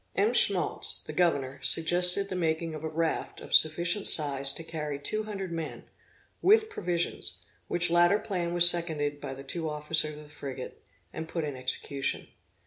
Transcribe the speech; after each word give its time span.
M. 0.15 0.33
Schmaltz, 0.33 1.03
the 1.03 1.13
governor, 1.13 1.59
suggested 1.61 2.27
the 2.29 2.35
making 2.35 2.73
of 2.73 2.83
a 2.83 2.89
raft 2.89 3.39
of 3.39 3.53
sufficient 3.53 4.07
size 4.07 4.51
to 4.53 4.63
carry 4.63 4.97
two 4.97 5.25
hundred 5.25 5.51
men, 5.51 5.83
with 6.41 6.71
provisions; 6.71 7.45
which 7.67 7.91
latter 7.91 8.17
plan 8.17 8.51
was 8.51 8.67
seconded 8.67 9.21
by 9.21 9.35
the 9.35 9.43
two 9.43 9.69
officers 9.69 10.17
of 10.17 10.23
the 10.23 10.29
frigate, 10.29 10.83
and 11.13 11.27
put 11.29 11.43
in 11.43 11.55
execution. 11.55 12.29